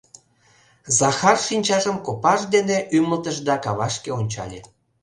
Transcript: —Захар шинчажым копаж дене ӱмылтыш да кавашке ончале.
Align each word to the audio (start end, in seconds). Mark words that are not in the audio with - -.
—Захар 0.99 1.37
шинчажым 1.47 1.97
копаж 2.05 2.41
дене 2.53 2.77
ӱмылтыш 2.97 3.37
да 3.47 3.55
кавашке 3.63 4.09
ончале. 4.19 4.59